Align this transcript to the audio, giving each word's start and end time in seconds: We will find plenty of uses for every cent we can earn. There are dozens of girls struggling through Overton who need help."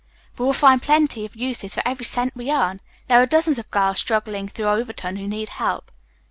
We 0.39 0.45
will 0.45 0.53
find 0.53 0.81
plenty 0.81 1.25
of 1.25 1.35
uses 1.35 1.75
for 1.75 1.83
every 1.85 2.05
cent 2.05 2.35
we 2.35 2.47
can 2.47 2.59
earn. 2.59 2.81
There 3.07 3.21
are 3.21 3.27
dozens 3.27 3.59
of 3.59 3.69
girls 3.69 3.99
struggling 3.99 4.47
through 4.47 4.65
Overton 4.65 5.17
who 5.17 5.27
need 5.27 5.49
help." 5.49 5.91